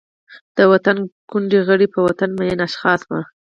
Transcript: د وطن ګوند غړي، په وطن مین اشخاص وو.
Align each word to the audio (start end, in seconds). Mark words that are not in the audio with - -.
د 0.57 0.59
وطن 0.71 0.97
ګوند 1.29 1.51
غړي، 1.67 1.87
په 1.93 1.99
وطن 2.07 2.29
مین 2.39 2.59
اشخاص 2.67 3.01
وو. 3.09 3.21